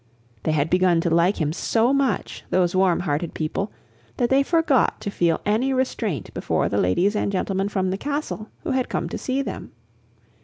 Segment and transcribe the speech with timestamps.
[0.41, 3.71] They had begun to like him so much, those warm hearted people,
[4.17, 8.49] that they forgot to feel any restraint before the ladies and gentlemen from the castle,
[8.63, 9.73] who had come to see them.